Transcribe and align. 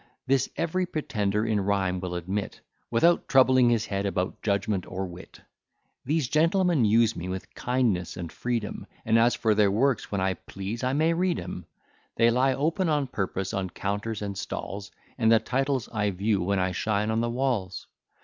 This 0.25 0.49
every 0.57 0.87
pretender 0.87 1.45
in 1.45 1.61
rhyme 1.61 1.99
will 1.99 2.15
admit, 2.15 2.61
Without 2.89 3.27
troubling 3.27 3.69
his 3.69 3.85
head 3.85 4.07
about 4.07 4.41
judgment 4.41 4.83
or 4.87 5.05
wit. 5.05 5.41
These 6.05 6.27
gentlemen 6.27 6.85
use 6.85 7.15
me 7.15 7.29
with 7.29 7.53
kindness 7.53 8.17
and 8.17 8.31
freedom, 8.31 8.87
And 9.05 9.19
as 9.19 9.35
for 9.35 9.53
their 9.53 9.69
works, 9.69 10.11
when 10.11 10.19
I 10.19 10.33
please 10.33 10.83
I 10.83 10.93
may 10.93 11.13
read 11.13 11.39
'em. 11.39 11.67
They 12.15 12.31
lie 12.31 12.55
open 12.55 12.89
on 12.89 13.05
purpose 13.05 13.53
on 13.53 13.69
counters 13.69 14.23
and 14.23 14.35
stalls, 14.35 14.89
And 15.19 15.31
the 15.31 15.37
titles 15.37 15.87
I 15.89 16.09
view, 16.09 16.41
when 16.41 16.57
I 16.57 16.71
shine 16.71 17.11
on 17.11 17.21
the 17.21 17.29
walls. 17.29 17.85